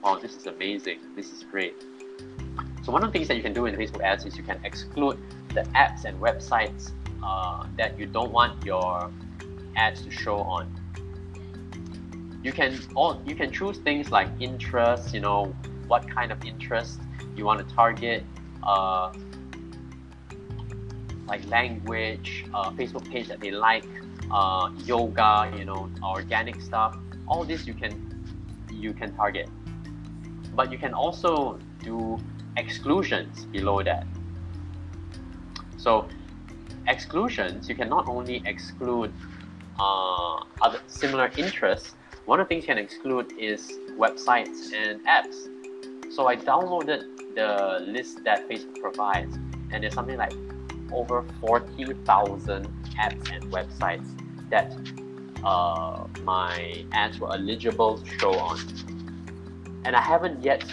[0.02, 1.00] oh, this is amazing.
[1.14, 1.74] This is great.
[2.82, 4.60] So one of the things that you can do in Facebook ads is you can
[4.64, 5.18] exclude
[5.50, 6.92] the apps and websites
[7.24, 9.10] uh, that you don't want your
[9.76, 10.80] ads to show on.
[12.42, 15.54] You can all you can choose things like interest you know
[15.88, 17.00] what kind of interest
[17.34, 18.24] you want to target
[18.62, 19.12] uh,
[21.26, 23.86] like language uh, facebook page that they like
[24.30, 26.96] uh, yoga you know organic stuff.
[27.26, 27.92] All this you can
[28.70, 29.48] you can target.
[30.54, 32.18] But you can also do
[32.56, 34.06] exclusions below that.
[35.76, 36.08] So
[36.88, 39.12] exclusions you can not only exclude
[39.78, 41.94] uh, other similar interests
[42.26, 45.46] one of the things you can exclude is websites and apps.
[46.10, 49.36] So I downloaded the list that Facebook provides,
[49.70, 50.32] and there's something like
[50.90, 52.66] over 40,000
[52.98, 54.08] apps and websites
[54.48, 54.72] that
[55.44, 58.58] uh, my ads were eligible to show on.
[59.84, 60.64] And I haven't yet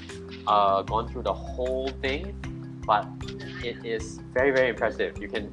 [0.48, 2.34] uh, gone through the whole thing,
[2.86, 3.06] but
[3.62, 5.18] it is very very impressive.
[5.22, 5.52] You can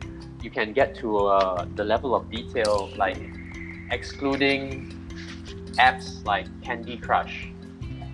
[0.48, 3.18] you can get to uh, the level of detail like
[3.90, 4.62] excluding
[5.76, 7.48] apps like Candy Crush.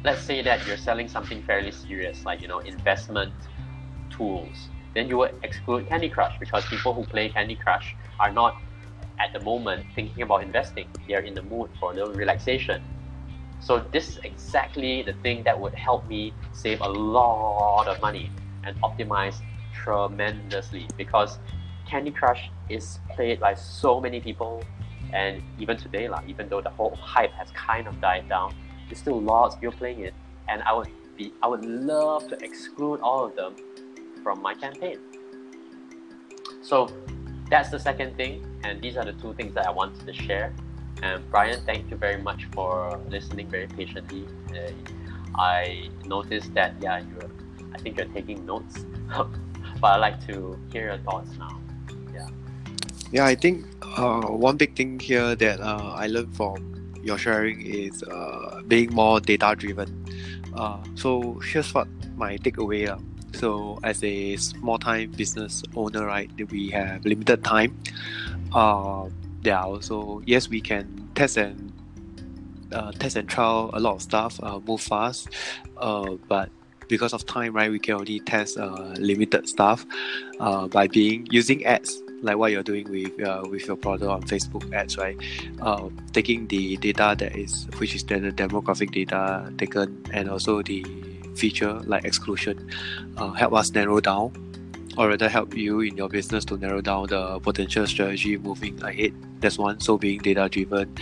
[0.02, 3.32] Let's say that you're selling something fairly serious, like you know investment
[4.10, 4.68] tools.
[4.96, 8.60] Then you would exclude Candy Crush because people who play Candy Crush are not
[9.20, 10.88] at the moment thinking about investing.
[11.06, 12.82] They're in the mood for a little relaxation.
[13.60, 18.32] So this is exactly the thing that would help me save a lot of money
[18.64, 19.36] and optimize
[19.72, 21.38] tremendously because
[21.86, 24.62] Candy Crush is played by so many people
[25.12, 28.54] and even today like, even though the whole hype has kind of died down,
[28.88, 30.14] there's still lots of people playing it
[30.48, 33.54] and I would be I would love to exclude all of them
[34.22, 34.98] from my campaign.
[36.62, 36.88] So
[37.50, 40.54] that's the second thing and these are the two things that I wanted to share
[41.02, 44.26] and Brian, thank you very much for listening very patiently.
[44.50, 44.70] Uh,
[45.36, 47.18] I noticed that yeah, you
[47.74, 48.86] I think you're taking notes,
[49.80, 51.60] but I'd like to hear your thoughts now.
[53.14, 53.26] Yeah.
[53.26, 53.64] I think
[53.96, 58.92] uh, one big thing here that uh, I learned from your sharing is uh, being
[58.92, 60.04] more data driven.
[60.52, 62.88] Uh, so here's what my takeaway.
[62.88, 62.98] Uh.
[63.32, 67.78] So as a small time business owner, right, we have limited time.
[68.52, 69.08] Uh,
[69.42, 71.72] there are also yes we can test and
[72.72, 75.28] uh, test and trial a lot of stuff uh, move fast
[76.28, 76.48] but
[76.88, 78.56] because of time right we can only test
[78.98, 79.84] limited stuff
[80.70, 84.72] by being using ads like what you're doing with uh, with your product on Facebook
[84.72, 85.16] ads right
[85.60, 90.62] uh, taking the data that is which is then the demographic data taken and also
[90.62, 90.84] the
[91.36, 92.70] feature like exclusion
[93.16, 94.32] uh, help us narrow down
[94.96, 99.12] or rather help you in your business to narrow down the potential strategy moving ahead.
[99.40, 99.80] That's one.
[99.80, 100.94] So being data driven.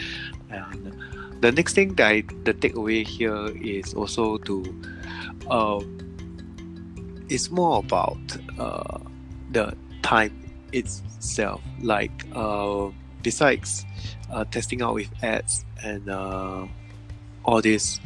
[0.50, 0.96] And
[1.40, 4.82] the next thing that I, the takeaway here is also to,
[5.50, 5.80] uh,
[7.28, 8.20] it's more about
[8.58, 8.98] uh,
[9.50, 10.41] the time
[10.72, 11.60] itself.
[11.80, 12.90] Like uh,
[13.22, 13.84] besides
[14.30, 16.66] uh, testing out with ads and uh,
[17.44, 18.00] all this,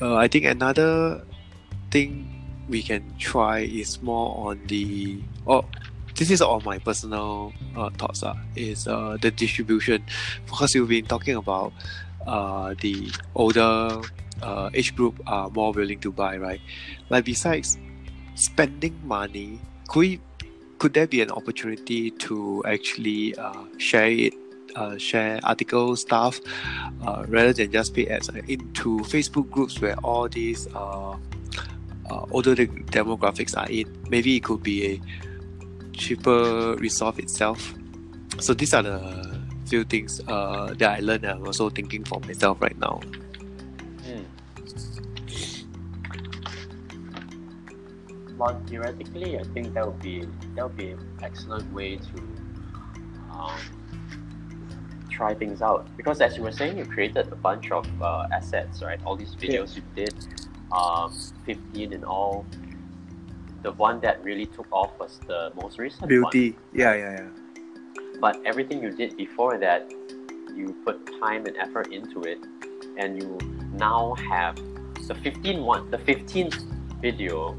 [0.00, 1.22] uh, I think another
[1.90, 2.28] thing
[2.68, 5.64] we can try is more on the oh
[6.16, 10.02] this is all my personal uh, thoughts uh, is uh, the distribution
[10.46, 11.72] because you've been talking about
[12.80, 14.00] the older
[14.74, 16.60] age group are more willing to buy right
[17.10, 17.78] like besides
[18.34, 19.58] spending money
[19.88, 20.20] could we,
[20.82, 24.34] could there be an opportunity to actually uh, share it
[24.74, 26.40] uh, share article stuff
[27.06, 31.12] uh, rather than just pay ads uh, into Facebook groups where all these uh,
[32.10, 33.86] uh, older demographics are in.
[34.08, 35.00] Maybe it could be a
[35.92, 37.72] cheaper resolve itself.
[38.40, 41.22] So these are the few things uh, that I learned.
[41.22, 43.00] And I'm also thinking for myself right now.
[48.66, 52.16] Theoretically, I think that would be that would be an excellent way to
[53.30, 53.60] um,
[55.10, 55.86] try things out.
[55.96, 59.00] Because as you were saying, you created a bunch of uh, assets, right?
[59.04, 59.82] All these videos yeah.
[59.96, 60.14] you did,
[60.72, 61.12] um,
[61.46, 62.44] 15 in all.
[63.62, 66.50] The one that really took off was the most recent Beauty.
[66.50, 66.60] one.
[66.72, 67.28] Yeah, yeah, yeah.
[68.20, 69.88] But everything you did before that,
[70.56, 72.38] you put time and effort into it,
[72.96, 73.38] and you
[73.72, 74.56] now have
[75.06, 76.64] the 15 one, the 15th
[77.00, 77.56] video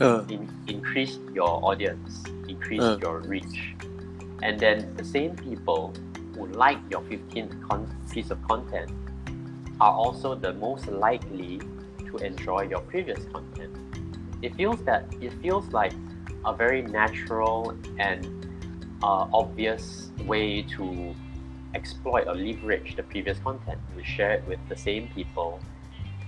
[0.00, 0.24] uh.
[0.28, 2.98] in, increased your audience, increase uh.
[3.00, 3.74] your reach.
[4.42, 5.94] And then the same people
[6.34, 8.90] who like your 15th con- piece of content
[9.80, 11.60] are also the most likely
[12.06, 13.74] to enjoy your previous content.
[14.42, 15.92] It feels that it feels like
[16.44, 18.46] a very natural and
[19.02, 21.14] uh, obvious way to
[21.74, 23.80] exploit or leverage the previous content.
[23.96, 25.60] You share it with the same people,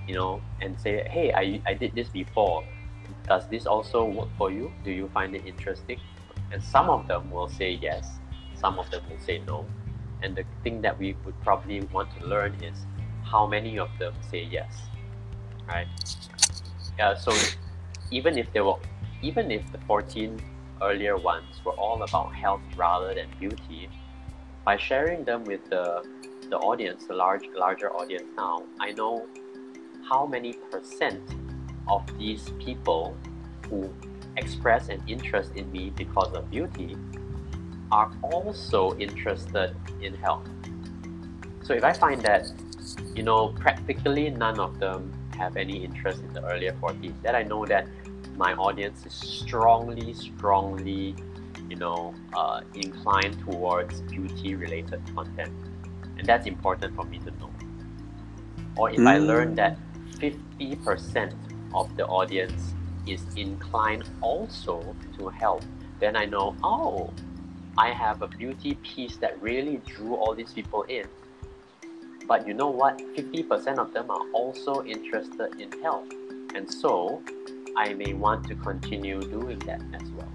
[0.07, 2.65] you know, and say, hey, I, I did this before.
[3.29, 4.73] Does this also work for you?
[4.85, 6.01] Do you find it interesting?
[6.51, 8.19] And some of them will say yes,
[8.55, 9.67] some of them will say no.
[10.23, 12.87] And the thing that we would probably want to learn is
[13.23, 14.89] how many of them say yes
[15.69, 15.87] right?
[16.99, 17.33] Yeah, so
[18.11, 18.77] even if they were,
[19.23, 20.41] even if the 14
[20.83, 23.89] earlier ones were all about health rather than beauty,
[24.65, 26.03] by sharing them with the
[26.51, 29.27] the audience, the large larger audience now, I know
[30.11, 31.21] how many percent
[31.89, 33.17] of these people
[33.71, 33.95] who
[34.37, 36.97] express an interest in me because of beauty
[37.91, 40.47] are also interested in health.
[41.63, 42.47] So if I find that,
[43.15, 47.43] you know, practically none of them have any interest in the earlier 40s, then I
[47.43, 47.89] know that
[48.37, 51.17] my audience is strongly, strongly,
[51.69, 55.53] you know, uh, inclined towards beauty related content.
[56.19, 57.53] and that's important for me to know.
[58.77, 59.27] Or if I Mm.
[59.27, 59.79] learn that
[60.21, 61.35] 50%
[61.75, 62.75] of the audience
[63.07, 65.65] is inclined also to help,
[66.01, 67.13] then I know, oh,
[67.77, 71.07] I have a beauty piece that really drew all these people in.
[72.27, 72.99] But you know what?
[72.99, 76.09] 50% of them are also interested in health.
[76.55, 77.23] And so
[77.77, 80.33] I may want to continue doing that as well.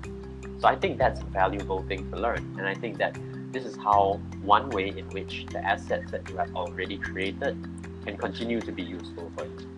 [0.60, 2.56] So I think that's a valuable thing to learn.
[2.58, 3.18] And I think that
[3.52, 7.62] this is how one way in which the assets that you have already created
[8.06, 9.73] can continue to be useful for you.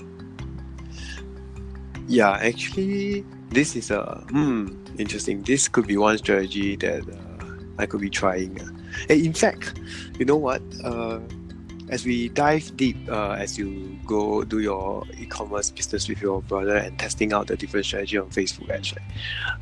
[2.08, 5.42] Yeah, actually, this is a hmm, interesting.
[5.44, 8.62] This could be one strategy that uh, I could be trying.
[8.62, 8.70] uh.
[9.10, 9.80] And in fact,
[10.20, 10.62] you know what?
[10.84, 11.20] Uh,
[11.90, 16.78] as we dive deep, uh, as you go do your e-commerce business with your brother
[16.78, 19.04] and testing out the different strategy on Facebook actually?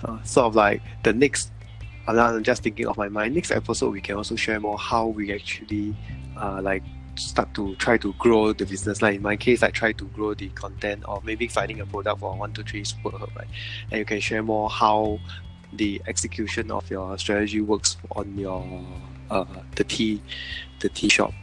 [0.03, 1.51] Uh, sort of like the next.
[2.05, 3.35] I'm just thinking of my mind.
[3.35, 5.95] Next episode, we can also share more how we actually,
[6.35, 6.83] uh, like
[7.15, 9.01] start to try to grow the business.
[9.01, 12.19] Like in my case, I try to grow the content or maybe finding a product
[12.19, 13.47] for one, two, three super herb, right?
[13.91, 15.19] And you can share more how
[15.71, 18.63] the execution of your strategy works on your
[19.31, 19.45] uh
[19.75, 20.21] the tea
[20.81, 21.33] the tea shop.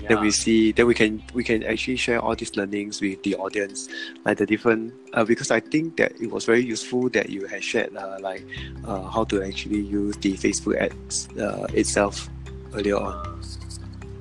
[0.00, 0.08] Yeah.
[0.08, 3.34] Then we see then we can we can actually share all these learnings with the
[3.36, 3.88] audience,
[4.24, 7.64] like the different uh, because I think that it was very useful that you had
[7.64, 8.46] shared uh, like
[8.84, 12.28] uh, how to actually use the Facebook ads uh, itself
[12.74, 13.42] earlier on.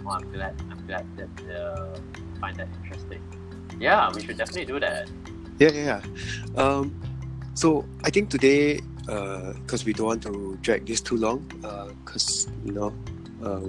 [0.06, 0.56] Uh, well, I'm glad.
[0.72, 1.98] I'm glad that uh,
[2.40, 3.22] find that interesting.
[3.80, 5.10] Yeah, we should definitely do that.
[5.60, 6.62] Yeah, yeah, yeah.
[6.62, 6.96] Um,
[7.54, 11.40] so I think today, because we don't want to drag this too long,
[12.06, 12.94] because you know,
[13.44, 13.62] uh,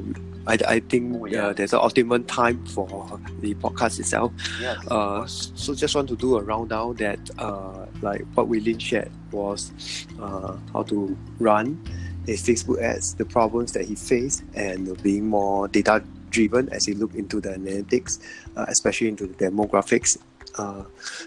[0.47, 1.49] I, I think Oh, yeah.
[1.49, 4.33] uh, there's an optimum time for the podcast itself.
[4.61, 4.79] Yes.
[4.89, 9.73] Uh, so just want to do a rundown that uh, like what William shared was
[10.21, 11.81] uh, how to run
[12.27, 16.94] his Facebook ads, the problems that he faced, and being more data driven as he
[16.94, 18.20] looked into the analytics,
[18.56, 20.18] uh, especially into the demographics.
[20.58, 20.84] Uh,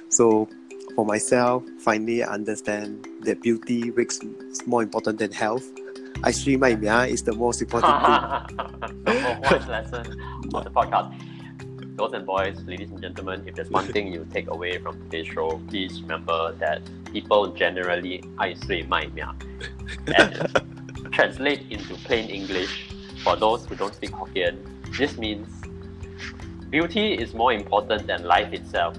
[0.09, 0.49] so
[0.95, 5.65] for myself, finally understand that beauty is more important than health.
[6.23, 6.71] I stream my
[7.05, 8.57] is the most important thing.
[9.05, 10.07] Number one lesson
[10.55, 11.13] of the podcast.
[11.97, 15.29] Girls and boys, ladies and gentlemen, if there's one thing you take away from today's
[15.29, 19.27] show, please remember that people generally 爱睡卖命.
[20.07, 22.91] And translate into plain English
[23.23, 24.57] for those who don't speak Hokkien,
[24.98, 25.48] this means
[26.70, 28.98] beauty is more important than life itself.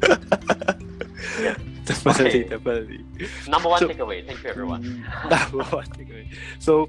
[1.84, 2.42] definitely, Okay.
[2.48, 3.00] definitely.
[3.48, 4.26] Number one So- takeaway.
[4.26, 4.82] Thank you, everyone.
[5.30, 6.28] Number one takeaway.
[6.58, 6.88] So,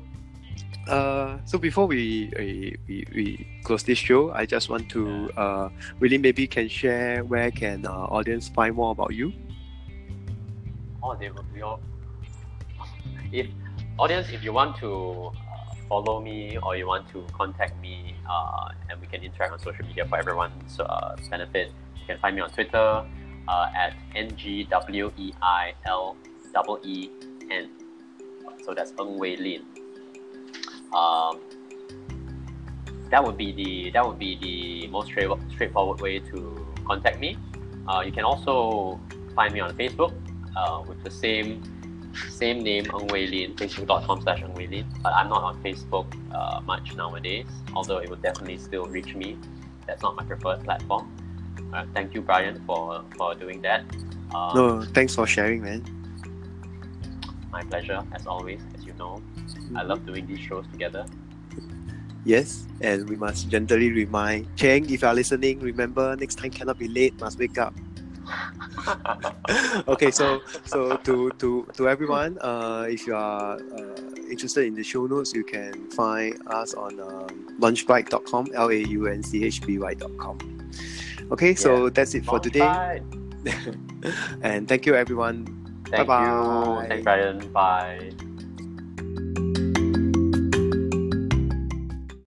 [0.87, 3.25] uh, so before we, we we we
[3.63, 5.69] close this show, I just want to uh,
[5.99, 9.31] really maybe can share where can uh, audience find more about you.
[11.01, 11.79] Oh, they will we all.
[13.31, 13.47] If
[13.97, 18.69] audience, if you want to uh, follow me or you want to contact me, uh,
[18.89, 22.41] and we can interact on social media for everyone's uh, benefit, you can find me
[22.41, 23.03] on Twitter
[23.47, 23.93] uh, at
[26.83, 27.09] E
[27.51, 27.69] N.
[28.63, 29.65] So that's Ng Wei Lin.
[30.93, 31.39] Um,
[33.09, 37.37] that would be the that would be the most straight, straightforward way to contact me.
[37.87, 38.99] Uh, you can also
[39.35, 40.13] find me on Facebook
[40.55, 41.63] uh, with the same
[42.29, 44.85] same name Ng Wei Lin, facebook.com slash Ng Wei Lin.
[45.01, 49.37] But I'm not on Facebook uh, much nowadays, although it would definitely still reach me.
[49.87, 51.11] That's not my preferred platform.
[51.73, 53.81] Uh, thank you, Brian, for, for doing that.
[54.33, 55.83] Um, No, thanks for sharing, man.
[57.51, 59.21] My pleasure, as always, as you know.
[59.75, 61.05] I love doing these shows together.
[62.25, 66.77] Yes, and we must gently remind Cheng, if you are listening, remember next time cannot
[66.77, 67.73] be late, must wake up.
[69.87, 73.95] okay, so so to to to everyone, uh, if you are uh,
[74.29, 79.07] interested in the show notes, you can find us on um, lunchbite.com, l a u
[79.07, 80.37] n c h b y.com.
[81.31, 83.01] Okay, so that's it for today,
[84.41, 85.45] and thank you everyone.
[85.89, 86.83] Thank Bye-bye.
[86.83, 86.87] you.
[86.87, 87.37] Thanks, Brian.
[87.51, 88.11] Bye.